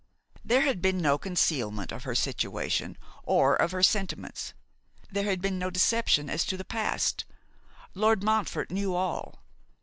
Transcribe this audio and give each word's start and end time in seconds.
There 0.43 0.61
had 0.61 0.81
been 0.81 0.97
no 0.99 1.19
concealment 1.19 1.91
of 1.91 2.05
her 2.05 2.15
situation, 2.15 2.97
or 3.21 3.55
of 3.55 3.71
her 3.71 3.83
sentiments. 3.83 4.55
There 5.11 5.25
had 5.25 5.43
been 5.43 5.59
no 5.59 5.69
deception 5.69 6.27
as 6.27 6.43
to 6.45 6.57
the 6.57 6.65
past. 6.65 7.23
Lord 7.93 8.23
Montfort 8.23 8.71
knew 8.71 8.95
all. 8.95 9.43